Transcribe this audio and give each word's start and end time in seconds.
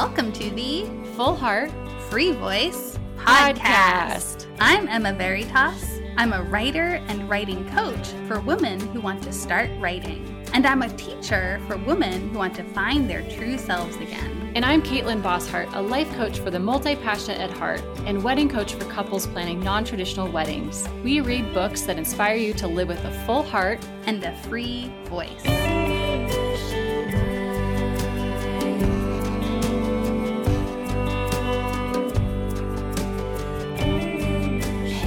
welcome 0.00 0.32
to 0.32 0.48
the 0.52 0.86
Full 1.14 1.36
Heart 1.36 1.70
Free 2.08 2.32
Voice 2.32 2.98
Podcast. 3.18 3.58
Podcast. 3.58 4.46
I'm 4.58 4.88
Emma 4.88 5.12
Veritas. 5.12 6.00
I'm 6.16 6.32
a 6.32 6.42
writer 6.42 7.02
and 7.08 7.28
writing 7.28 7.68
coach 7.68 8.08
for 8.26 8.40
women 8.40 8.80
who 8.80 9.02
want 9.02 9.22
to 9.24 9.30
start 9.30 9.68
writing. 9.78 10.42
And 10.54 10.66
I'm 10.66 10.80
a 10.80 10.88
teacher 10.96 11.60
for 11.66 11.76
women 11.76 12.30
who 12.30 12.38
want 12.38 12.54
to 12.54 12.64
find 12.72 13.10
their 13.10 13.20
true 13.32 13.58
selves 13.58 13.96
again. 13.96 14.52
And 14.54 14.64
I'm 14.64 14.80
Caitlin 14.80 15.20
Bosshart, 15.20 15.70
a 15.74 15.82
life 15.82 16.10
coach 16.14 16.38
for 16.38 16.50
the 16.50 16.58
multi 16.58 16.96
passionate 16.96 17.38
at 17.38 17.50
heart 17.50 17.82
and 18.06 18.24
wedding 18.24 18.48
coach 18.48 18.72
for 18.72 18.86
couples 18.86 19.26
planning 19.26 19.60
non 19.60 19.84
traditional 19.84 20.30
weddings. 20.30 20.88
We 21.04 21.20
read 21.20 21.52
books 21.52 21.82
that 21.82 21.98
inspire 21.98 22.36
you 22.36 22.54
to 22.54 22.66
live 22.66 22.88
with 22.88 23.04
a 23.04 23.12
full 23.26 23.42
heart 23.42 23.86
and 24.06 24.24
a 24.24 24.34
free 24.44 24.90
voice. 25.04 25.99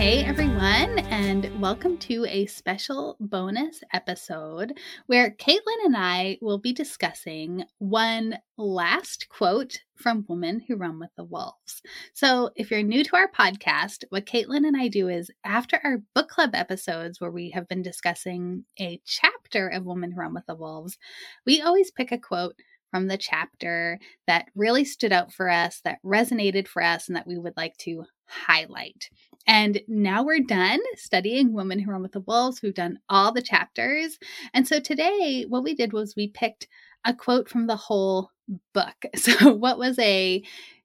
Hey 0.03 0.25
everyone, 0.25 0.99
and 0.99 1.61
welcome 1.61 1.97
to 1.99 2.25
a 2.25 2.45
special 2.47 3.15
bonus 3.21 3.79
episode 3.93 4.77
where 5.05 5.31
Caitlin 5.31 5.85
and 5.85 5.95
I 5.95 6.39
will 6.41 6.57
be 6.57 6.73
discussing 6.73 7.63
one 7.77 8.37
last 8.57 9.29
quote 9.29 9.79
from 9.95 10.25
Women 10.27 10.59
Who 10.67 10.75
Run 10.75 10.99
with 10.99 11.11
the 11.15 11.23
Wolves. 11.23 11.81
So, 12.11 12.49
if 12.57 12.69
you're 12.69 12.83
new 12.83 13.05
to 13.05 13.15
our 13.15 13.31
podcast, 13.31 14.03
what 14.09 14.25
Caitlin 14.25 14.67
and 14.67 14.75
I 14.75 14.89
do 14.89 15.07
is 15.07 15.31
after 15.45 15.79
our 15.85 15.99
book 16.13 16.27
club 16.27 16.49
episodes 16.53 17.21
where 17.21 17.31
we 17.31 17.51
have 17.51 17.69
been 17.69 17.81
discussing 17.81 18.65
a 18.77 18.99
chapter 19.05 19.69
of 19.69 19.85
Women 19.85 20.11
Who 20.11 20.19
Run 20.19 20.33
with 20.33 20.47
the 20.47 20.55
Wolves, 20.55 20.97
we 21.45 21.61
always 21.61 21.91
pick 21.91 22.11
a 22.11 22.17
quote 22.17 22.55
from 22.91 23.07
the 23.07 23.17
chapter 23.17 23.99
that 24.27 24.49
really 24.53 24.83
stood 24.83 25.13
out 25.13 25.31
for 25.31 25.49
us, 25.49 25.79
that 25.85 25.99
resonated 26.05 26.67
for 26.67 26.83
us, 26.83 27.07
and 27.07 27.15
that 27.15 27.25
we 27.25 27.37
would 27.37 27.55
like 27.57 27.75
to 27.77 28.03
highlight. 28.25 29.09
And 29.45 29.81
now 29.87 30.23
we're 30.23 30.39
done 30.39 30.79
studying 30.95 31.53
Women 31.53 31.79
Who 31.79 31.91
Run 31.91 32.01
with 32.01 32.13
the 32.13 32.21
Wolves. 32.21 32.61
We've 32.61 32.73
done 32.73 32.99
all 33.09 33.31
the 33.31 33.41
chapters. 33.41 34.17
And 34.53 34.67
so 34.67 34.79
today, 34.79 35.45
what 35.47 35.63
we 35.63 35.75
did 35.75 35.93
was 35.93 36.15
we 36.15 36.29
picked 36.29 36.67
a 37.05 37.13
quote 37.13 37.49
from 37.49 37.67
the 37.67 37.75
whole 37.75 38.31
book. 38.73 38.95
So, 39.15 39.53
what 39.53 39.77
was 39.77 39.97
a 39.99 40.43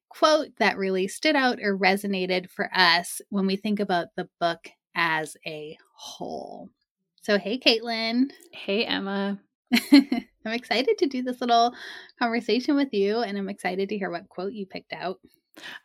quote 0.09 0.49
that 0.59 0.77
really 0.77 1.07
stood 1.07 1.35
out 1.35 1.59
or 1.61 1.77
resonated 1.77 2.49
for 2.49 2.69
us 2.73 3.21
when 3.29 3.45
we 3.45 3.55
think 3.55 3.79
about 3.79 4.07
the 4.15 4.27
book 4.39 4.69
as 4.95 5.37
a 5.45 5.77
whole? 5.95 6.69
So, 7.21 7.37
hey, 7.37 7.59
Caitlin. 7.59 8.31
Hey, 8.51 8.85
Emma. 8.85 9.39
I'm 9.91 10.53
excited 10.53 10.97
to 10.97 11.05
do 11.05 11.21
this 11.21 11.41
little 11.41 11.73
conversation 12.17 12.75
with 12.75 12.93
you, 12.93 13.19
and 13.19 13.37
I'm 13.37 13.49
excited 13.49 13.89
to 13.89 13.97
hear 13.97 14.09
what 14.09 14.29
quote 14.29 14.53
you 14.53 14.65
picked 14.65 14.93
out. 14.93 15.19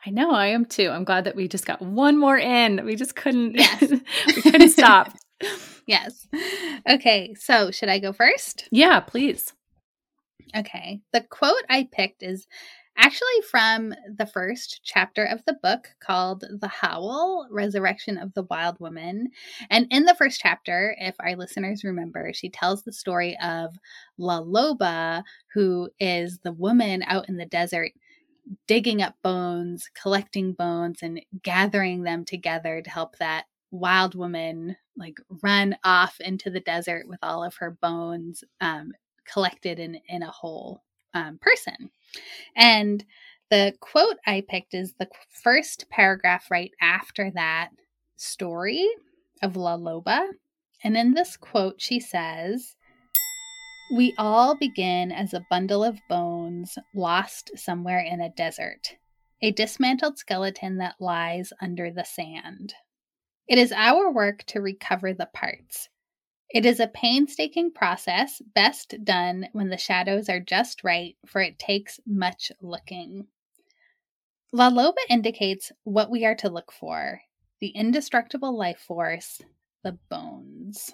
I 0.06 0.10
know 0.10 0.30
I 0.32 0.46
am 0.48 0.64
too. 0.64 0.90
I'm 0.90 1.04
glad 1.04 1.24
that 1.24 1.36
we 1.36 1.48
just 1.48 1.66
got 1.66 1.82
one 1.82 2.18
more 2.18 2.38
in. 2.38 2.84
We 2.84 2.96
just 2.96 3.16
couldn't 3.16 3.56
yes. 3.56 3.80
we 4.26 4.42
couldn't 4.42 4.70
stop. 4.70 5.12
yes. 5.86 6.26
Okay, 6.88 7.34
so 7.38 7.70
should 7.70 7.88
I 7.88 7.98
go 7.98 8.12
first? 8.12 8.68
Yeah, 8.70 9.00
please. 9.00 9.52
Okay. 10.56 11.00
The 11.12 11.22
quote 11.22 11.64
I 11.68 11.88
picked 11.90 12.22
is 12.22 12.46
actually 12.96 13.42
from 13.50 13.92
the 14.16 14.26
first 14.26 14.80
chapter 14.84 15.24
of 15.24 15.42
the 15.46 15.56
book 15.62 15.88
called 16.00 16.44
The 16.60 16.68
Howl 16.68 17.48
Resurrection 17.50 18.16
of 18.18 18.32
the 18.34 18.44
Wild 18.44 18.78
Woman. 18.78 19.28
And 19.70 19.86
in 19.90 20.04
the 20.04 20.14
first 20.14 20.40
chapter, 20.40 20.96
if 21.00 21.16
our 21.18 21.34
listeners 21.34 21.82
remember, 21.82 22.32
she 22.32 22.50
tells 22.50 22.82
the 22.82 22.92
story 22.92 23.36
of 23.42 23.74
La 24.16 24.40
Loba, 24.40 25.24
who 25.52 25.90
is 25.98 26.38
the 26.44 26.52
woman 26.52 27.02
out 27.06 27.28
in 27.28 27.36
the 27.36 27.46
desert 27.46 27.90
digging 28.66 29.02
up 29.02 29.14
bones, 29.22 29.88
collecting 30.00 30.52
bones, 30.52 31.00
and 31.02 31.20
gathering 31.42 32.02
them 32.02 32.24
together 32.24 32.82
to 32.82 32.90
help 32.90 33.16
that 33.18 33.44
wild 33.70 34.14
woman 34.14 34.76
like 34.96 35.18
run 35.42 35.76
off 35.82 36.20
into 36.20 36.50
the 36.50 36.60
desert 36.60 37.08
with 37.08 37.18
all 37.22 37.42
of 37.42 37.56
her 37.56 37.72
bones 37.72 38.44
um, 38.60 38.92
collected 39.24 39.78
in 39.78 39.98
in 40.08 40.22
a 40.22 40.30
whole 40.30 40.82
um, 41.14 41.38
person. 41.40 41.90
And 42.56 43.04
the 43.50 43.74
quote 43.80 44.16
I 44.26 44.44
picked 44.48 44.74
is 44.74 44.94
the 44.94 45.08
first 45.42 45.88
paragraph 45.90 46.50
right 46.50 46.72
after 46.80 47.30
that 47.32 47.70
story 48.16 48.88
of 49.42 49.56
La 49.56 49.76
Loba. 49.76 50.28
And 50.82 50.96
in 50.96 51.14
this 51.14 51.36
quote, 51.36 51.80
she 51.80 52.00
says, 52.00 52.76
we 53.90 54.14
all 54.16 54.56
begin 54.56 55.12
as 55.12 55.34
a 55.34 55.44
bundle 55.50 55.84
of 55.84 56.00
bones 56.08 56.78
lost 56.94 57.50
somewhere 57.56 58.00
in 58.00 58.20
a 58.20 58.30
desert, 58.30 58.96
a 59.42 59.50
dismantled 59.50 60.18
skeleton 60.18 60.78
that 60.78 60.96
lies 61.00 61.52
under 61.60 61.90
the 61.90 62.04
sand. 62.04 62.74
It 63.46 63.58
is 63.58 63.72
our 63.72 64.10
work 64.10 64.44
to 64.44 64.60
recover 64.60 65.12
the 65.12 65.28
parts. 65.32 65.90
It 66.50 66.64
is 66.64 66.80
a 66.80 66.86
painstaking 66.86 67.72
process, 67.72 68.40
best 68.54 68.94
done 69.04 69.48
when 69.52 69.68
the 69.68 69.76
shadows 69.76 70.28
are 70.28 70.40
just 70.40 70.82
right, 70.82 71.16
for 71.26 71.42
it 71.42 71.58
takes 71.58 72.00
much 72.06 72.52
looking. 72.62 73.26
La 74.52 74.70
Loba 74.70 74.94
indicates 75.10 75.72
what 75.82 76.10
we 76.10 76.24
are 76.24 76.36
to 76.36 76.48
look 76.48 76.72
for 76.72 77.20
the 77.60 77.68
indestructible 77.68 78.56
life 78.56 78.78
force, 78.78 79.40
the 79.82 79.98
bones. 80.10 80.92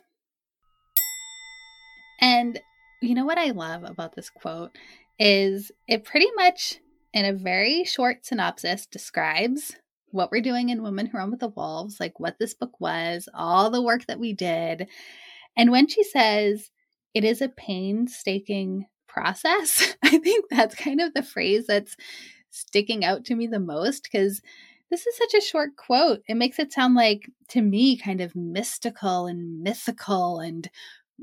And 2.20 2.60
you 3.00 3.14
know 3.14 3.24
what 3.24 3.38
I 3.38 3.50
love 3.50 3.84
about 3.84 4.14
this 4.14 4.30
quote 4.30 4.76
is 5.18 5.70
it 5.86 6.04
pretty 6.04 6.28
much, 6.36 6.78
in 7.12 7.24
a 7.24 7.32
very 7.32 7.84
short 7.84 8.24
synopsis, 8.24 8.86
describes 8.86 9.76
what 10.12 10.30
we're 10.30 10.40
doing 10.40 10.70
in 10.70 10.82
Women 10.82 11.06
Who 11.06 11.18
Run 11.18 11.30
with 11.30 11.40
the 11.40 11.48
Wolves, 11.48 12.00
like 12.00 12.18
what 12.18 12.38
this 12.38 12.54
book 12.54 12.80
was, 12.80 13.28
all 13.34 13.70
the 13.70 13.82
work 13.82 14.06
that 14.06 14.18
we 14.18 14.32
did. 14.32 14.88
And 15.56 15.70
when 15.70 15.88
she 15.88 16.02
says 16.02 16.70
it 17.14 17.24
is 17.24 17.42
a 17.42 17.48
painstaking 17.48 18.86
process, 19.08 19.94
I 20.02 20.18
think 20.18 20.46
that's 20.50 20.74
kind 20.74 21.00
of 21.00 21.14
the 21.14 21.22
phrase 21.22 21.66
that's 21.66 21.96
sticking 22.50 23.04
out 23.04 23.24
to 23.26 23.34
me 23.34 23.46
the 23.46 23.60
most 23.60 24.04
because 24.04 24.40
this 24.90 25.06
is 25.06 25.16
such 25.16 25.34
a 25.34 25.44
short 25.44 25.76
quote. 25.76 26.22
It 26.28 26.34
makes 26.34 26.58
it 26.58 26.72
sound 26.72 26.94
like, 26.94 27.30
to 27.50 27.62
me, 27.62 27.96
kind 27.96 28.20
of 28.20 28.34
mystical 28.34 29.26
and 29.26 29.62
mythical 29.62 30.40
and 30.40 30.68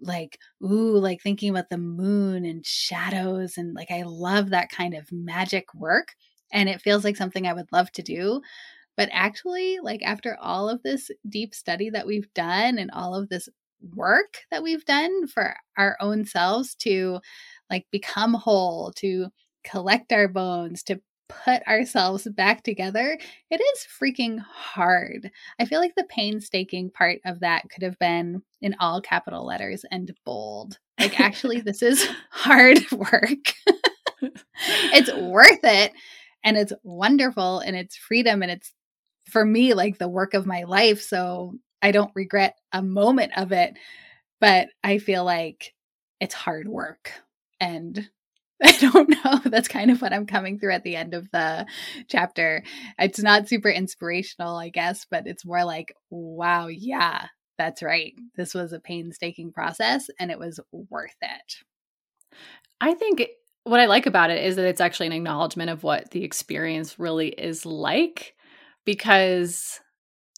like 0.01 0.37
ooh 0.63 0.97
like 0.97 1.21
thinking 1.21 1.49
about 1.49 1.69
the 1.69 1.77
moon 1.77 2.45
and 2.45 2.65
shadows 2.65 3.57
and 3.57 3.73
like 3.73 3.91
I 3.91 4.03
love 4.03 4.49
that 4.49 4.69
kind 4.69 4.93
of 4.93 5.11
magic 5.11 5.73
work 5.73 6.15
and 6.51 6.69
it 6.69 6.81
feels 6.81 7.03
like 7.03 7.17
something 7.17 7.47
I 7.47 7.53
would 7.53 7.71
love 7.71 7.91
to 7.93 8.01
do 8.01 8.41
but 8.95 9.09
actually 9.11 9.79
like 9.81 10.01
after 10.03 10.37
all 10.41 10.69
of 10.69 10.83
this 10.83 11.09
deep 11.29 11.53
study 11.53 11.89
that 11.91 12.07
we've 12.07 12.33
done 12.33 12.77
and 12.79 12.91
all 12.91 13.15
of 13.15 13.29
this 13.29 13.47
work 13.95 14.39
that 14.51 14.63
we've 14.63 14.85
done 14.85 15.27
for 15.27 15.55
our 15.77 15.97
own 16.01 16.25
selves 16.25 16.75
to 16.75 17.19
like 17.69 17.85
become 17.91 18.33
whole 18.33 18.91
to 18.97 19.27
collect 19.63 20.11
our 20.11 20.27
bones 20.27 20.83
to 20.83 20.99
put 21.29 21.65
ourselves 21.67 22.27
back 22.35 22.63
together, 22.63 23.17
it 23.49 23.61
is 23.61 23.87
freaking 24.01 24.39
hard. 24.39 25.31
I 25.59 25.65
feel 25.65 25.79
like 25.79 25.95
the 25.95 26.07
painstaking 26.09 26.91
part 26.91 27.19
of 27.25 27.39
that 27.41 27.69
could 27.69 27.83
have 27.83 27.99
been 27.99 28.41
in 28.61 28.75
all 28.79 29.01
capital 29.01 29.45
letters 29.45 29.85
and 29.91 30.13
bold. 30.25 30.79
Like, 30.99 31.19
actually, 31.19 31.61
this 31.61 31.81
is 31.81 32.07
hard 32.31 32.79
work. 32.91 33.53
it's 34.21 35.13
worth 35.13 35.63
it 35.63 35.93
and 36.43 36.57
it's 36.57 36.73
wonderful 36.83 37.59
and 37.59 37.75
it's 37.75 37.95
freedom 37.95 38.41
and 38.41 38.51
it's 38.51 38.73
for 39.29 39.45
me 39.45 39.73
like 39.73 39.97
the 39.97 40.07
work 40.07 40.33
of 40.33 40.45
my 40.45 40.63
life. 40.63 41.01
So 41.01 41.55
I 41.81 41.91
don't 41.91 42.11
regret 42.15 42.55
a 42.71 42.81
moment 42.81 43.33
of 43.35 43.51
it, 43.51 43.73
but 44.39 44.69
I 44.83 44.97
feel 44.97 45.23
like 45.23 45.73
it's 46.19 46.33
hard 46.33 46.67
work 46.67 47.11
and 47.59 48.09
I 48.63 48.71
don't 48.79 49.09
know. 49.09 49.39
That's 49.45 49.67
kind 49.67 49.91
of 49.91 50.01
what 50.01 50.13
I'm 50.13 50.25
coming 50.25 50.59
through 50.59 50.73
at 50.73 50.83
the 50.83 50.95
end 50.95 51.13
of 51.13 51.29
the 51.31 51.67
chapter. 52.07 52.63
It's 52.97 53.21
not 53.21 53.47
super 53.47 53.69
inspirational, 53.69 54.57
I 54.57 54.69
guess, 54.69 55.05
but 55.09 55.27
it's 55.27 55.45
more 55.45 55.63
like, 55.63 55.93
wow, 56.09 56.67
yeah, 56.67 57.27
that's 57.57 57.83
right. 57.83 58.13
This 58.35 58.53
was 58.53 58.73
a 58.73 58.79
painstaking 58.79 59.51
process 59.51 60.09
and 60.19 60.31
it 60.31 60.39
was 60.39 60.59
worth 60.71 61.15
it. 61.21 61.55
I 62.81 62.93
think 62.93 63.27
what 63.63 63.79
I 63.79 63.85
like 63.85 64.05
about 64.05 64.29
it 64.29 64.43
is 64.43 64.55
that 64.55 64.65
it's 64.65 64.81
actually 64.81 65.07
an 65.07 65.13
acknowledgement 65.13 65.69
of 65.69 65.83
what 65.83 66.11
the 66.11 66.23
experience 66.23 66.97
really 66.97 67.29
is 67.29 67.65
like 67.65 68.35
because 68.85 69.81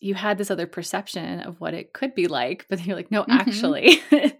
you 0.01 0.13
had 0.15 0.37
this 0.37 0.51
other 0.51 0.67
perception 0.67 1.41
of 1.41 1.59
what 1.59 1.73
it 1.73 1.93
could 1.93 2.15
be 2.15 2.27
like, 2.27 2.65
but 2.69 2.85
you're 2.85 2.95
like, 2.95 3.11
no, 3.11 3.23
mm-hmm. 3.23 3.31
actually, 3.31 4.01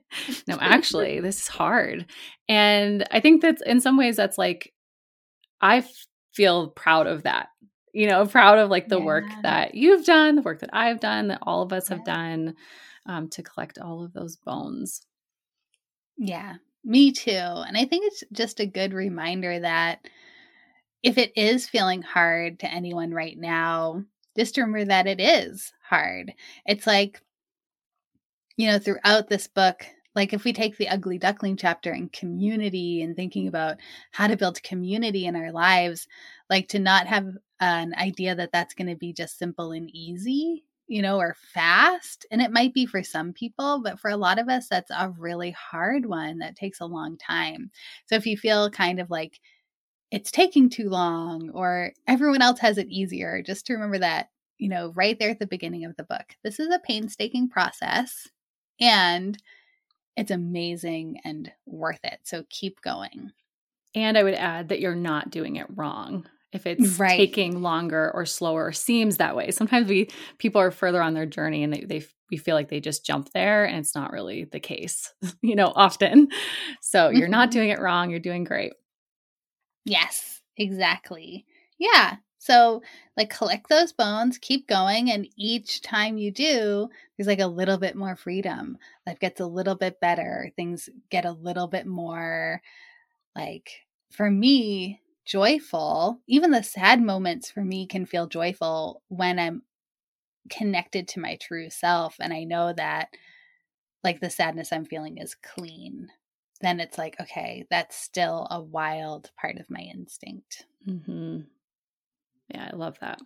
no, 0.48 0.58
actually, 0.60 1.20
this 1.22 1.42
is 1.42 1.48
hard. 1.48 2.06
And 2.48 3.06
I 3.12 3.20
think 3.20 3.42
that 3.42 3.58
in 3.66 3.82
some 3.82 3.98
ways, 3.98 4.16
that's 4.16 4.38
like, 4.38 4.74
I 5.62 5.84
feel 6.34 6.70
proud 6.70 7.08
of 7.08 7.24
that, 7.24 7.50
you 7.94 8.08
know, 8.08 8.26
proud 8.26 8.60
of 8.60 8.70
like 8.70 8.88
the 8.88 9.00
yeah. 9.00 9.06
work 9.06 9.26
that 9.44 9.76
you've 9.76 10.06
done, 10.06 10.36
the 10.36 10.42
work 10.42 10.60
that 10.62 10.70
I've 10.74 11.00
done, 11.00 11.28
that 11.28 11.40
all 11.42 11.62
of 11.62 11.74
us 11.74 11.90
yeah. 11.90 11.98
have 11.98 12.06
done 12.06 12.56
um, 13.06 13.30
to 13.30 13.44
collect 13.44 13.78
all 13.78 14.04
of 14.04 14.14
those 14.14 14.38
bones. 14.38 15.02
Yeah, 16.18 16.56
me 16.84 17.12
too. 17.12 17.32
And 17.32 17.78
I 17.78 17.86
think 17.86 18.06
it's 18.08 18.24
just 18.32 18.60
a 18.60 18.66
good 18.66 18.94
reminder 18.94 19.60
that 19.60 20.00
if 21.04 21.18
it 21.18 21.34
is 21.36 21.68
feeling 21.68 22.02
hard 22.02 22.60
to 22.60 22.72
anyone 22.72 23.12
right 23.12 23.38
now, 23.38 24.04
just 24.40 24.58
remember 24.58 24.86
that 24.86 25.06
it 25.06 25.20
is 25.20 25.74
hard. 25.84 26.34
It's 26.66 26.88
like, 26.88 27.22
you 28.56 28.68
know, 28.68 28.80
throughout 28.80 29.28
this 29.28 29.48
book, 29.48 29.86
like 30.16 30.34
if 30.34 30.44
we 30.44 30.54
take 30.54 30.78
the 30.78 30.88
ugly 30.88 31.18
duckling 31.18 31.58
chapter 31.58 31.92
and 31.92 32.12
community 32.12 33.02
and 33.02 33.16
thinking 33.16 33.48
about 33.48 33.78
how 34.12 34.28
to 34.28 34.38
build 34.38 34.64
community 34.64 35.26
in 35.26 35.36
our 35.36 35.52
lives, 35.52 36.08
like 36.50 36.70
to 36.70 36.80
not 36.80 37.06
have 37.08 37.34
an 37.60 37.94
idea 37.96 38.34
that 38.34 38.52
that's 38.54 38.74
going 38.74 38.88
to 38.88 38.96
be 38.96 39.12
just 39.12 39.38
simple 39.38 39.72
and 39.72 39.90
easy, 39.94 40.64
you 40.88 41.02
know, 41.02 41.18
or 41.18 41.36
fast. 41.54 42.26
And 42.32 42.42
it 42.42 42.52
might 42.52 42.74
be 42.74 42.86
for 42.86 43.04
some 43.04 43.34
people, 43.34 43.82
but 43.84 44.00
for 44.00 44.10
a 44.10 44.18
lot 44.18 44.40
of 44.40 44.48
us, 44.48 44.70
that's 44.70 44.92
a 44.92 45.14
really 45.18 45.52
hard 45.52 46.06
one 46.06 46.40
that 46.40 46.56
takes 46.56 46.80
a 46.80 46.86
long 46.86 47.18
time. 47.18 47.72
So 48.06 48.16
if 48.16 48.26
you 48.26 48.38
feel 48.38 48.70
kind 48.70 49.00
of 49.00 49.10
like 49.10 49.42
it's 50.12 50.32
taking 50.32 50.70
too 50.70 50.90
long 50.90 51.50
or 51.52 51.92
everyone 52.08 52.42
else 52.42 52.60
has 52.60 52.78
it 52.78 52.88
easier, 52.90 53.42
just 53.42 53.66
to 53.68 53.74
remember 53.74 54.00
that, 54.00 54.30
you 54.58 54.70
know, 54.70 54.92
right 54.96 55.18
there 55.20 55.30
at 55.30 55.40
the 55.40 55.48
beginning 55.48 55.86
of 55.86 55.96
the 55.96 56.04
book, 56.04 56.36
this 56.44 56.60
is 56.60 56.74
a 56.74 56.80
painstaking 56.80 57.50
process 57.50 58.28
and 58.80 59.38
it's 60.18 60.32
amazing 60.32 61.20
and 61.24 61.52
worth 61.66 62.00
it. 62.04 62.20
So 62.24 62.44
keep 62.50 62.82
going. 62.82 63.32
And 63.96 64.18
I 64.18 64.24
would 64.24 64.36
add 64.36 64.70
that 64.70 64.80
you're 64.80 64.96
not 64.96 65.32
doing 65.32 65.56
it 65.56 65.68
wrong 65.76 66.28
if 66.52 66.66
it's 66.66 67.00
right. 67.00 67.18
taking 67.18 67.62
longer 67.62 68.12
or 68.14 68.26
slower 68.26 68.68
or 68.68 68.72
seems 68.72 69.18
that 69.18 69.36
way. 69.36 69.52
Sometimes 69.52 69.88
we 69.88 70.10
people 70.38 70.62
are 70.62 70.72
further 70.72 71.02
on 71.02 71.14
their 71.14 71.26
journey 71.26 71.64
and 71.64 71.74
they 71.74 71.82
they 71.82 72.06
we 72.32 72.38
feel 72.38 72.56
like 72.56 72.70
they 72.70 72.80
just 72.80 73.06
jump 73.06 73.32
there 73.34 73.66
and 73.66 73.78
it's 73.78 73.96
not 73.96 74.12
really 74.12 74.44
the 74.44 74.60
case, 74.60 75.14
you 75.42 75.56
know, 75.56 75.72
often. 75.76 76.30
So 76.82 77.10
you're 77.10 77.28
not 77.28 77.50
mm-hmm. 77.50 77.60
doing 77.60 77.70
it 77.70 77.80
wrong, 77.80 78.10
you're 78.10 78.20
doing 78.20 78.44
great. 78.44 78.74
Yes, 79.86 80.42
exactly. 80.58 81.46
Yeah. 81.78 82.18
So, 82.42 82.82
like, 83.18 83.30
collect 83.30 83.68
those 83.70 83.92
bones, 83.92 84.38
keep 84.38 84.66
going, 84.68 85.12
and 85.12 85.28
each 85.36 85.82
time 85.82 86.18
you 86.18 86.32
do, 86.32 86.90
there's 87.18 87.28
like 87.28 87.40
a 87.42 87.48
little 87.48 87.78
bit 87.78 87.96
more 87.98 88.16
freedom. 88.16 88.78
Life 89.06 89.20
gets 89.20 89.42
a 89.42 89.46
little 89.46 89.76
bit 89.76 90.00
better. 90.00 90.52
Things 90.56 90.90
get 91.10 91.26
a 91.26 91.32
little 91.34 91.68
bit 91.68 91.86
more, 91.86 92.62
like, 93.36 93.72
for 94.12 94.32
me, 94.32 95.02
joyful. 95.26 96.22
Even 96.28 96.52
the 96.52 96.64
sad 96.64 97.02
moments 97.02 97.52
for 97.52 97.64
me 97.66 97.88
can 97.88 98.06
feel 98.06 98.28
joyful 98.28 99.02
when 99.10 99.40
I'm 99.40 99.64
connected 100.50 101.08
to 101.10 101.20
my 101.22 101.38
true 101.42 101.70
self 101.70 102.16
and 102.20 102.34
I 102.34 102.44
know 102.46 102.74
that 102.74 103.10
like 104.04 104.22
the 104.22 104.30
sadness 104.30 104.74
I'm 104.74 104.86
feeling 104.86 105.18
is 105.20 105.36
clean. 105.36 106.10
Then 106.62 106.80
it's 106.80 106.98
like, 106.98 107.16
okay, 107.22 107.66
that's 107.70 107.96
still 107.96 108.48
a 108.52 108.62
wild 108.62 109.32
part 109.40 109.58
of 109.58 109.70
my 109.70 109.80
instinct. 109.80 110.66
Mm-hmm. 110.88 111.42
Yeah, 112.50 112.70
I 112.72 112.76
love 112.76 112.98
that. 113.00 113.20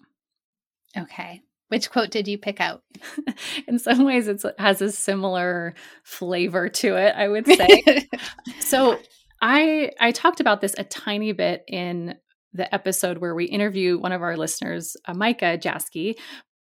Okay. 0.98 1.42
Which 1.70 1.90
quote 1.90 2.12
did 2.12 2.28
you 2.28 2.38
pick 2.38 2.62
out? 2.62 2.84
In 3.68 3.80
some 3.80 4.04
ways, 4.04 4.28
it 4.28 4.44
has 4.60 4.82
a 4.82 4.92
similar 4.92 5.74
flavor 6.04 6.70
to 6.70 6.96
it, 6.96 7.16
I 7.16 7.28
would 7.28 7.48
say. 7.48 8.08
so 8.60 9.00
I 9.42 9.92
I 10.00 10.12
talked 10.12 10.40
about 10.40 10.62
this 10.62 10.76
a 10.78 10.84
tiny 10.84 11.32
bit 11.32 11.64
in 11.68 12.16
the 12.54 12.74
episode 12.74 13.18
where 13.18 13.34
we 13.34 13.46
interview 13.46 13.98
one 13.98 14.12
of 14.12 14.22
our 14.22 14.38
listeners, 14.38 14.96
uh, 15.06 15.16
Micah 15.16 15.58
Jasky, 15.58 16.16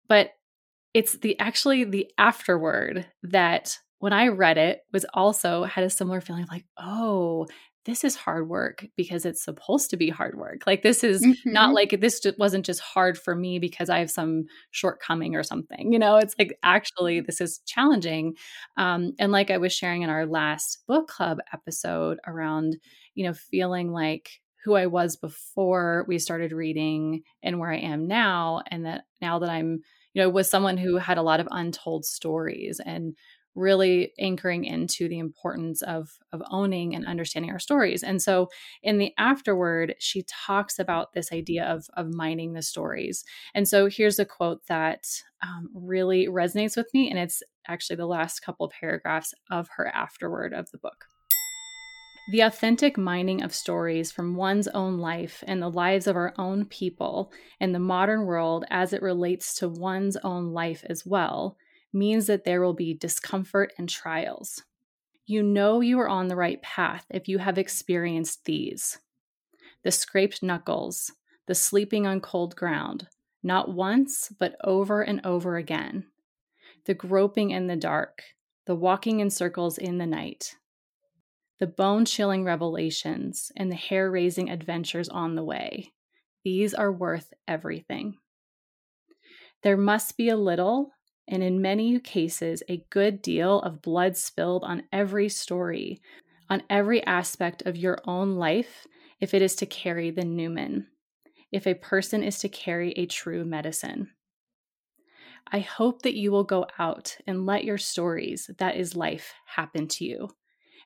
but 0.07 0.31
it's 0.93 1.13
the 1.17 1.39
actually 1.39 1.83
the 1.83 2.09
afterword 2.17 3.05
that 3.23 3.77
when 4.03 4.11
I 4.11 4.27
read 4.27 4.57
it 4.57 4.81
was 4.91 5.05
also 5.13 5.63
had 5.63 5.85
a 5.85 5.89
similar 5.89 6.19
feeling 6.19 6.43
of 6.43 6.49
like, 6.49 6.65
oh, 6.77 7.47
this 7.85 8.03
is 8.03 8.17
hard 8.17 8.49
work 8.49 8.85
because 8.97 9.25
it's 9.25 9.41
supposed 9.41 9.91
to 9.91 9.95
be 9.95 10.09
hard 10.09 10.37
work. 10.37 10.63
Like 10.67 10.81
this 10.81 11.05
is 11.05 11.23
mm-hmm. 11.23 11.53
not 11.53 11.73
like 11.73 12.01
this 12.01 12.19
wasn't 12.37 12.65
just 12.65 12.81
hard 12.81 13.17
for 13.17 13.33
me 13.33 13.59
because 13.59 13.89
I 13.89 13.99
have 13.99 14.11
some 14.11 14.43
shortcoming 14.71 15.37
or 15.37 15.43
something. 15.43 15.93
You 15.93 15.99
know, 15.99 16.17
it's 16.17 16.35
like 16.37 16.59
actually 16.63 17.21
this 17.21 17.39
is 17.39 17.61
challenging. 17.65 18.33
Um, 18.75 19.13
and 19.19 19.31
like 19.31 19.49
I 19.49 19.57
was 19.57 19.71
sharing 19.71 20.01
in 20.01 20.09
our 20.09 20.25
last 20.25 20.83
book 20.85 21.07
club 21.07 21.37
episode 21.53 22.17
around, 22.27 22.75
you 23.15 23.25
know, 23.25 23.33
feeling 23.33 23.93
like 23.93 24.31
who 24.65 24.75
I 24.75 24.87
was 24.87 25.15
before 25.15 26.03
we 26.09 26.19
started 26.19 26.51
reading 26.51 27.21
and 27.41 27.57
where 27.57 27.71
I 27.71 27.77
am 27.77 28.09
now, 28.09 28.63
and 28.67 28.85
that 28.85 29.05
now 29.21 29.39
that 29.39 29.49
I'm, 29.49 29.79
you 30.13 30.21
know, 30.21 30.29
was 30.29 30.49
someone 30.49 30.75
who 30.75 30.97
had 30.97 31.17
a 31.17 31.23
lot 31.23 31.39
of 31.39 31.47
untold 31.51 32.03
stories 32.03 32.81
and 32.85 33.15
really 33.55 34.13
anchoring 34.19 34.65
into 34.65 35.07
the 35.07 35.19
importance 35.19 35.81
of 35.81 36.17
of 36.31 36.41
owning 36.49 36.95
and 36.95 37.05
understanding 37.05 37.51
our 37.51 37.59
stories. 37.59 38.03
And 38.03 38.21
so 38.21 38.49
in 38.81 38.97
the 38.97 39.13
afterword, 39.17 39.95
she 39.99 40.23
talks 40.23 40.79
about 40.79 41.13
this 41.13 41.31
idea 41.31 41.65
of 41.65 41.87
of 41.95 42.13
mining 42.13 42.53
the 42.53 42.61
stories. 42.61 43.23
And 43.53 43.67
so 43.67 43.87
here's 43.87 44.19
a 44.19 44.25
quote 44.25 44.65
that 44.67 45.05
um, 45.41 45.69
really 45.73 46.27
resonates 46.27 46.77
with 46.77 46.91
me, 46.93 47.09
and 47.09 47.19
it's 47.19 47.43
actually 47.67 47.97
the 47.97 48.05
last 48.05 48.39
couple 48.41 48.65
of 48.65 48.71
paragraphs 48.71 49.33
of 49.51 49.67
her 49.75 49.87
afterword 49.87 50.53
of 50.53 50.69
the 50.71 50.77
book. 50.77 51.05
The 52.31 52.41
authentic 52.41 52.97
mining 52.97 53.43
of 53.43 53.53
stories 53.53 54.09
from 54.09 54.35
one's 54.35 54.69
own 54.69 54.97
life 54.97 55.43
and 55.45 55.61
the 55.61 55.69
lives 55.69 56.07
of 56.07 56.15
our 56.15 56.33
own 56.37 56.63
people 56.65 57.33
and 57.59 57.75
the 57.75 57.79
modern 57.79 58.25
world 58.25 58.63
as 58.69 58.93
it 58.93 59.01
relates 59.01 59.55
to 59.55 59.67
one's 59.67 60.15
own 60.23 60.53
life 60.53 60.85
as 60.89 61.05
well 61.05 61.57
means 61.93 62.27
that 62.27 62.43
there 62.43 62.61
will 62.61 62.73
be 62.73 62.93
discomfort 62.93 63.73
and 63.77 63.87
trials. 63.87 64.63
You 65.25 65.43
know 65.43 65.79
you 65.79 65.99
are 65.99 66.09
on 66.09 66.27
the 66.27 66.35
right 66.35 66.61
path 66.61 67.05
if 67.09 67.27
you 67.27 67.37
have 67.37 67.57
experienced 67.57 68.45
these 68.45 68.99
the 69.83 69.91
scraped 69.91 70.41
knuckles, 70.41 71.11
the 71.45 71.53
sleeping 71.53 72.07
on 72.07 72.21
cold 72.21 72.55
ground, 72.55 73.07
not 73.43 73.73
once, 73.73 74.31
but 74.39 74.55
over 74.63 75.01
and 75.01 75.19
over 75.25 75.57
again, 75.57 76.05
the 76.85 76.93
groping 76.93 77.51
in 77.51 77.67
the 77.67 77.75
dark, 77.75 78.23
the 78.65 78.75
walking 78.75 79.19
in 79.19 79.29
circles 79.29 79.77
in 79.77 79.97
the 79.97 80.05
night, 80.05 80.55
the 81.59 81.67
bone 81.67 82.05
chilling 82.05 82.43
revelations, 82.43 83.51
and 83.57 83.71
the 83.71 83.75
hair 83.75 84.09
raising 84.09 84.49
adventures 84.49 85.09
on 85.09 85.35
the 85.35 85.43
way. 85.43 85.91
These 86.43 86.73
are 86.73 86.91
worth 86.91 87.33
everything. 87.47 88.17
There 89.61 89.77
must 89.77 90.17
be 90.17 90.29
a 90.29 90.37
little, 90.37 90.91
and 91.27 91.41
in 91.41 91.61
many 91.61 91.99
cases, 91.99 92.63
a 92.67 92.85
good 92.89 93.21
deal 93.21 93.59
of 93.61 93.81
blood 93.81 94.17
spilled 94.17 94.63
on 94.63 94.83
every 94.91 95.29
story, 95.29 96.01
on 96.49 96.63
every 96.69 97.03
aspect 97.05 97.63
of 97.65 97.77
your 97.77 97.97
own 98.05 98.35
life, 98.35 98.87
if 99.19 99.33
it 99.33 99.41
is 99.41 99.55
to 99.55 99.65
carry 99.65 100.11
the 100.11 100.23
numen, 100.23 100.87
if 101.51 101.65
a 101.65 101.75
person 101.75 102.23
is 102.23 102.39
to 102.39 102.49
carry 102.49 102.91
a 102.93 103.05
true 103.05 103.45
medicine. 103.45 104.09
I 105.51 105.59
hope 105.59 106.01
that 106.01 106.15
you 106.15 106.31
will 106.31 106.43
go 106.43 106.65
out 106.79 107.17
and 107.27 107.45
let 107.45 107.63
your 107.63 107.77
stories, 107.77 108.49
that 108.57 108.75
is 108.75 108.95
life, 108.95 109.33
happen 109.45 109.87
to 109.89 110.05
you, 110.05 110.29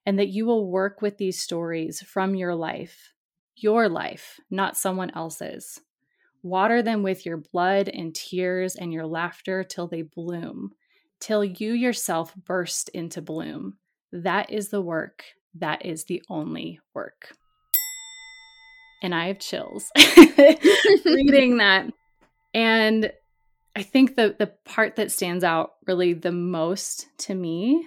and 0.06 0.20
that 0.20 0.29
you 0.29 0.46
will 0.46 0.70
work 0.70 1.01
with 1.01 1.17
these 1.17 1.39
stories 1.39 2.01
from 2.01 2.36
your 2.36 2.53
life, 2.53 3.13
your 3.56 3.89
life, 3.89 4.39
not 4.50 4.77
someone 4.77 5.12
else's 5.15 5.82
Water 6.48 6.82
them 6.82 7.04
with 7.04 7.25
your 7.25 7.38
blood 7.38 7.89
and 7.89 8.16
tears 8.16 8.75
and 8.75 8.94
your 8.94 9.06
laughter 9.06 9.66
till 9.66 9.88
they 9.88 10.04
bloom, 10.04 10.72
till 11.20 11.44
you 11.44 11.74
yourself 11.74 12.34
burst 12.36 12.88
into 12.89 13.22
bloom. 13.22 13.77
That 14.13 14.50
is 14.50 14.70
the 14.70 14.82
work. 14.82 15.25
That 15.56 15.86
is 15.86 16.06
the 16.06 16.24
only 16.30 16.80
work. 16.94 17.34
And 19.04 19.13
I 19.13 19.27
have 19.27 19.39
chills 19.39 19.92
reading 21.06 21.58
that. 21.58 21.92
And 22.54 23.12
I 23.75 23.84
think 23.84 24.16
the 24.16 24.34
the 24.39 24.54
part 24.63 24.96
that 24.96 25.12
stands 25.12 25.44
out 25.44 25.72
really 25.86 26.13
the 26.13 26.32
most 26.32 27.08
to 27.20 27.36
me 27.36 27.86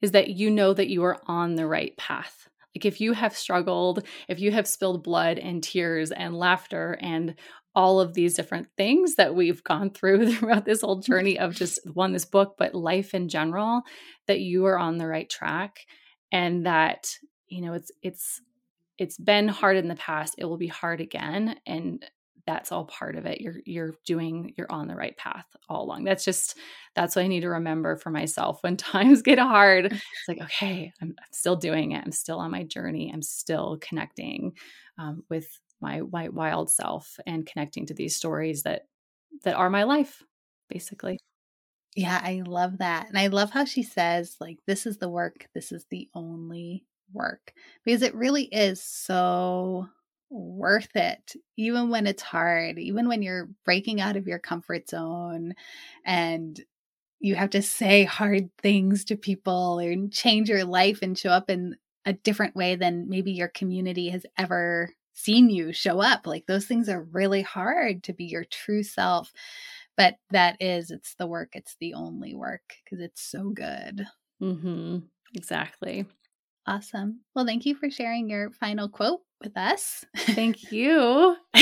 is 0.00 0.12
that 0.12 0.30
you 0.30 0.50
know 0.50 0.72
that 0.72 0.88
you 0.88 1.04
are 1.04 1.20
on 1.26 1.54
the 1.54 1.66
right 1.66 1.94
path. 1.98 2.48
Like 2.74 2.84
if 2.84 3.00
you 3.00 3.12
have 3.12 3.36
struggled, 3.36 4.06
if 4.28 4.38
you 4.38 4.52
have 4.52 4.68
spilled 4.68 5.02
blood 5.02 5.38
and 5.38 5.62
tears 5.62 6.12
and 6.12 6.36
laughter 6.36 6.96
and 7.00 7.34
all 7.74 8.00
of 8.00 8.14
these 8.14 8.34
different 8.34 8.68
things 8.76 9.14
that 9.16 9.34
we've 9.34 9.62
gone 9.64 9.90
through 9.90 10.32
throughout 10.32 10.64
this 10.64 10.80
whole 10.80 11.00
journey 11.00 11.38
of 11.38 11.54
just 11.54 11.78
one 11.94 12.12
this 12.12 12.24
book 12.24 12.54
but 12.58 12.74
life 12.74 13.14
in 13.14 13.28
general 13.28 13.82
that 14.26 14.40
you 14.40 14.66
are 14.66 14.78
on 14.78 14.98
the 14.98 15.06
right 15.06 15.30
track 15.30 15.80
and 16.32 16.66
that 16.66 17.08
you 17.48 17.62
know 17.62 17.74
it's 17.74 17.90
it's 18.02 18.40
it's 18.98 19.16
been 19.16 19.48
hard 19.48 19.76
in 19.76 19.88
the 19.88 19.94
past 19.96 20.34
it 20.38 20.44
will 20.44 20.56
be 20.56 20.66
hard 20.66 21.00
again 21.00 21.56
and 21.66 22.04
that's 22.48 22.72
all 22.72 22.86
part 22.86 23.14
of 23.16 23.26
it. 23.26 23.42
You're 23.42 23.56
you're 23.66 23.94
doing 24.06 24.54
you're 24.56 24.72
on 24.72 24.88
the 24.88 24.94
right 24.94 25.14
path 25.18 25.44
all 25.68 25.84
along. 25.84 26.04
That's 26.04 26.24
just 26.24 26.56
that's 26.96 27.14
what 27.14 27.26
i 27.26 27.28
need 27.28 27.42
to 27.42 27.50
remember 27.50 27.94
for 27.96 28.08
myself 28.08 28.62
when 28.62 28.76
times 28.78 29.20
get 29.20 29.38
hard. 29.38 29.92
It's 29.92 30.02
like 30.26 30.40
okay 30.40 30.90
i'm, 31.02 31.14
I'm 31.18 31.32
still 31.32 31.56
doing 31.56 31.92
it. 31.92 32.02
I'm 32.02 32.10
still 32.10 32.38
on 32.38 32.50
my 32.50 32.62
journey. 32.62 33.10
I'm 33.12 33.20
still 33.20 33.76
connecting 33.82 34.54
um, 34.98 35.24
with 35.28 35.46
my 35.80 36.02
white 36.02 36.32
wild 36.32 36.70
self 36.70 37.18
and 37.26 37.46
connecting 37.46 37.86
to 37.86 37.94
these 37.94 38.16
stories 38.16 38.62
that 38.62 38.82
that 39.44 39.54
are 39.54 39.70
my 39.70 39.84
life 39.84 40.22
basically. 40.68 41.18
Yeah 41.96 42.20
i 42.22 42.42
love 42.46 42.78
that 42.78 43.08
and 43.08 43.18
i 43.18 43.28
love 43.28 43.50
how 43.50 43.64
she 43.64 43.82
says 43.82 44.36
like 44.40 44.58
this 44.66 44.86
is 44.86 44.98
the 44.98 45.08
work 45.08 45.48
this 45.54 45.72
is 45.72 45.84
the 45.90 46.08
only 46.14 46.84
work 47.12 47.52
because 47.84 48.02
it 48.02 48.14
really 48.14 48.44
is 48.44 48.82
so 48.82 49.88
worth 50.30 50.94
it, 50.94 51.34
even 51.56 51.90
when 51.90 52.06
it's 52.06 52.22
hard, 52.22 52.78
even 52.78 53.08
when 53.08 53.22
you're 53.22 53.48
breaking 53.64 54.00
out 54.00 54.16
of 54.16 54.26
your 54.26 54.38
comfort 54.38 54.88
zone 54.88 55.54
and 56.04 56.60
you 57.20 57.34
have 57.34 57.50
to 57.50 57.62
say 57.62 58.04
hard 58.04 58.50
things 58.58 59.04
to 59.06 59.16
people 59.16 59.80
or 59.80 60.08
change 60.10 60.48
your 60.48 60.64
life 60.64 61.00
and 61.02 61.18
show 61.18 61.30
up 61.30 61.50
in 61.50 61.76
a 62.04 62.12
different 62.12 62.54
way 62.54 62.76
than 62.76 63.08
maybe 63.08 63.32
your 63.32 63.48
community 63.48 64.10
has 64.10 64.24
ever 64.36 64.90
seen 65.18 65.50
you 65.50 65.72
show 65.72 66.00
up. 66.00 66.26
Like 66.26 66.46
those 66.46 66.66
things 66.66 66.88
are 66.88 67.02
really 67.02 67.42
hard 67.42 68.04
to 68.04 68.12
be 68.12 68.24
your 68.24 68.44
true 68.44 68.82
self. 68.82 69.32
But 69.96 70.16
that 70.30 70.56
is, 70.60 70.90
it's 70.90 71.14
the 71.14 71.26
work, 71.26 71.50
it's 71.54 71.76
the 71.80 71.94
only 71.94 72.34
work 72.34 72.62
because 72.84 73.00
it's 73.00 73.20
so 73.20 73.50
good. 73.50 74.06
Mm-hmm. 74.40 74.98
Exactly. 75.34 76.06
Awesome. 76.66 77.20
Well, 77.34 77.46
thank 77.46 77.66
you 77.66 77.74
for 77.74 77.90
sharing 77.90 78.28
your 78.28 78.50
final 78.52 78.88
quote 78.88 79.20
with 79.42 79.56
us. 79.56 80.04
Thank 80.16 80.70
you. 80.70 81.36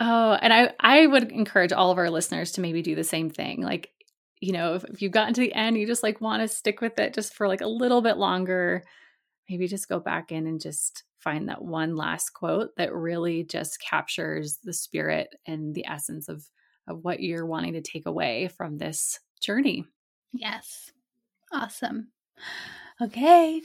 oh, 0.00 0.38
and 0.40 0.52
I 0.52 0.72
I 0.80 1.06
would 1.06 1.32
encourage 1.32 1.72
all 1.72 1.90
of 1.90 1.98
our 1.98 2.10
listeners 2.10 2.52
to 2.52 2.60
maybe 2.60 2.80
do 2.80 2.94
the 2.94 3.04
same 3.04 3.30
thing. 3.30 3.60
Like, 3.60 3.90
you 4.40 4.52
know, 4.52 4.74
if, 4.74 4.84
if 4.84 5.02
you've 5.02 5.12
gotten 5.12 5.34
to 5.34 5.40
the 5.40 5.52
end, 5.52 5.76
you 5.76 5.86
just 5.86 6.02
like 6.02 6.20
want 6.20 6.42
to 6.42 6.48
stick 6.48 6.80
with 6.80 6.98
it 6.98 7.12
just 7.12 7.34
for 7.34 7.48
like 7.48 7.60
a 7.60 7.66
little 7.66 8.00
bit 8.00 8.16
longer, 8.16 8.84
maybe 9.50 9.66
just 9.66 9.88
go 9.88 10.00
back 10.00 10.32
in 10.32 10.46
and 10.46 10.60
just 10.60 11.02
find 11.24 11.48
that 11.48 11.62
one 11.62 11.96
last 11.96 12.30
quote 12.30 12.76
that 12.76 12.94
really 12.94 13.42
just 13.42 13.80
captures 13.80 14.58
the 14.62 14.74
spirit 14.74 15.34
and 15.46 15.74
the 15.74 15.86
essence 15.86 16.28
of 16.28 16.46
of 16.86 17.02
what 17.02 17.20
you're 17.20 17.46
wanting 17.46 17.72
to 17.72 17.80
take 17.80 18.04
away 18.06 18.48
from 18.48 18.76
this 18.76 19.18
journey. 19.40 19.86
Yes. 20.32 20.92
Awesome. 21.50 22.08
Okay. 23.00 23.62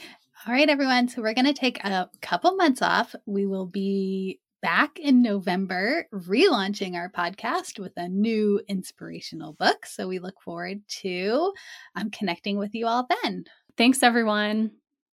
All 0.48 0.54
right, 0.54 0.70
everyone. 0.70 1.10
So 1.10 1.22
we're 1.22 1.34
going 1.34 1.46
to 1.46 1.54
take 1.54 1.84
a 1.84 2.10
couple 2.22 2.56
months 2.56 2.82
off. 2.82 3.14
We 3.26 3.46
will 3.46 3.66
be 3.66 4.40
back 4.62 5.00
in 5.00 5.22
November 5.22 6.08
relaunching 6.14 6.96
our 6.96 7.10
podcast 7.10 7.80
with 7.80 7.94
a 7.98 8.08
new 8.08 8.62
inspirational 8.68 9.54
book. 9.54 9.86
So 9.86 10.08
we 10.08 10.20
look 10.20 10.42
forward 10.42 10.82
to 11.02 11.54
um, 11.96 12.10
connecting 12.10 12.58
with 12.58 12.74
you 12.74 12.88
all 12.88 13.08
then. 13.24 13.46
Thanks, 13.78 14.02
everyone. 14.02 14.72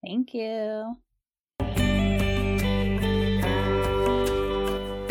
Thank 0.04 0.34
you. 0.34 0.96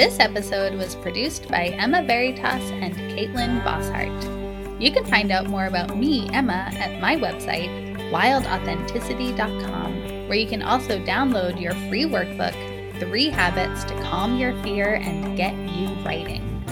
This 0.01 0.17
episode 0.19 0.73
was 0.79 0.97
produced 0.97 1.47
by 1.49 1.67
Emma 1.67 2.03
Veritas 2.03 2.71
and 2.71 2.95
Caitlin 2.95 3.63
Bosshart. 3.63 4.81
You 4.81 4.91
can 4.91 5.05
find 5.05 5.31
out 5.31 5.49
more 5.49 5.67
about 5.67 5.95
me, 5.95 6.27
Emma, 6.33 6.71
at 6.73 7.03
my 7.03 7.17
website, 7.17 7.69
wildauthenticity.com, 8.11 10.27
where 10.27 10.39
you 10.39 10.47
can 10.47 10.63
also 10.63 10.99
download 11.01 11.61
your 11.61 11.75
free 11.91 12.05
workbook, 12.05 12.55
Three 12.99 13.29
Habits 13.29 13.85
to 13.85 13.93
Calm 14.01 14.39
Your 14.39 14.55
Fear 14.63 14.95
and 14.95 15.37
Get 15.37 15.53
You 15.77 15.89
Writing. 16.03 16.65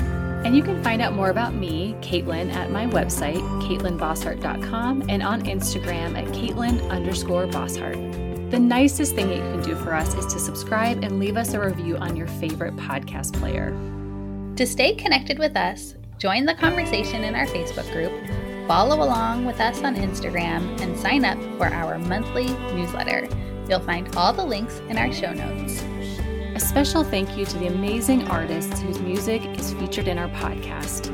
And 0.47 0.57
you 0.57 0.63
can 0.63 0.83
find 0.83 1.03
out 1.03 1.13
more 1.13 1.29
about 1.29 1.53
me, 1.53 1.97
Caitlin, 2.01 2.51
at 2.55 2.71
my 2.71 2.87
website, 2.87 3.43
CaitlinBosshart.com, 3.61 5.05
and 5.11 5.23
on 5.23 5.43
Instagram 5.43 6.17
at 6.17 6.25
Caitlin 6.29 6.89
underscore. 6.89 7.47
The 8.51 8.59
nicest 8.59 9.15
thing 9.15 9.29
that 9.29 9.37
you 9.37 9.43
can 9.43 9.63
do 9.63 9.77
for 9.77 9.95
us 9.95 10.15
is 10.15 10.27
to 10.33 10.39
subscribe 10.39 11.05
and 11.05 11.19
leave 11.19 11.37
us 11.37 11.55
a 11.55 11.61
review 11.61 11.97
on 11.97 12.17
your 12.17 12.27
favorite 12.27 12.77
podcast 12.77 13.35
player. 13.35 13.71
To 14.57 14.67
stay 14.67 14.95
connected 14.95 15.39
with 15.39 15.57
us, 15.57 15.95
join 16.19 16.47
the 16.47 16.55
conversation 16.55 17.25
in 17.25 17.35
our 17.35 17.47
Facebook 17.47 17.91
group 17.93 18.13
follow 18.69 19.03
along 19.03 19.47
with 19.47 19.61
us 19.61 19.83
on 19.83 19.97
Instagram, 19.97 20.79
and 20.83 20.97
sign 20.99 21.25
up 21.25 21.39
for 21.57 21.69
our 21.69 21.99
monthly 21.99 22.49
newsletter. 22.75 23.27
You'll 23.67 23.81
find 23.81 24.15
all 24.15 24.35
the 24.35 24.45
links 24.45 24.81
in 24.91 24.99
our 24.99 25.11
show 25.11 25.33
notes. 25.33 25.83
A 26.55 26.61
special 26.61 27.03
thank 27.03 27.37
you 27.37 27.47
to 27.47 27.59
the 27.59 27.69
amazing 27.69 28.29
artists 28.29 28.81
whose 28.81 29.01
music 29.01 29.43
is 29.59 29.73
featured 29.75 30.07
in 30.07 30.19
our 30.19 30.29
podcast 30.29 31.09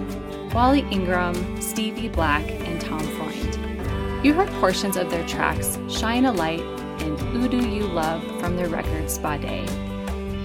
Wally 0.52 0.80
Ingram, 0.90 1.60
Stevie 1.62 2.08
Black, 2.08 2.44
and 2.48 2.80
Tom 2.80 3.00
Freund. 3.16 4.26
You 4.26 4.34
heard 4.34 4.48
portions 4.60 4.96
of 4.96 5.10
their 5.10 5.26
tracks 5.28 5.78
Shine 5.88 6.24
a 6.24 6.32
Light 6.32 6.60
and 7.04 7.20
Who 7.20 7.48
Do 7.48 7.68
You 7.68 7.84
Love 7.84 8.22
from 8.40 8.56
their 8.56 8.68
record 8.68 9.10
Spa 9.10 9.36
Day. 9.36 9.64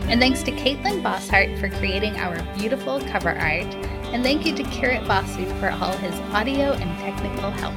And 0.09 0.19
thanks 0.19 0.43
to 0.43 0.51
Caitlin 0.51 1.01
Bosshart 1.01 1.59
for 1.59 1.69
creating 1.77 2.15
our 2.17 2.41
beautiful 2.57 2.99
cover 3.01 3.31
art 3.31 3.73
and 4.11 4.23
thank 4.23 4.45
you 4.45 4.55
to 4.55 4.63
Kirit 4.63 5.07
Basu 5.07 5.45
for 5.59 5.69
all 5.69 5.95
his 5.97 6.13
audio 6.33 6.73
and 6.73 6.99
technical 6.99 7.51
help. 7.51 7.75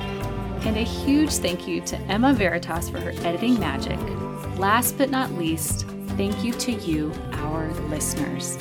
And 0.65 0.77
a 0.77 0.83
huge 0.83 1.31
thank 1.33 1.69
you 1.69 1.83
to 1.83 1.97
Emma 2.03 2.33
Veritas 2.33 2.89
for 2.89 3.01
her 3.01 3.11
editing 3.27 3.61
magic. 3.61 3.99
Last 4.59 4.97
but 4.97 5.11
not 5.11 5.33
least, 5.33 5.87
thank 6.17 6.43
you 6.43 6.53
to 6.55 6.73
you, 6.73 7.13
our 7.33 7.71
listeners. 7.89 8.57